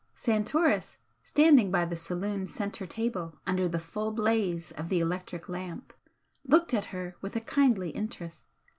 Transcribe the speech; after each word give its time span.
Santoris, 0.15 0.97
standing 1.23 1.69
by 1.69 1.85
the 1.85 1.95
saloon 1.95 2.47
centre 2.47 2.87
table 2.87 3.35
tinder 3.45 3.67
the 3.67 3.77
full 3.77 4.11
blaze 4.11 4.71
of 4.71 4.89
the 4.89 4.99
electric 4.99 5.47
lamp, 5.47 5.93
looked 6.43 6.73
at 6.73 6.85
her 6.85 7.15
with 7.21 7.35
a 7.35 7.39
kindly 7.39 7.91
interest. 7.91 8.47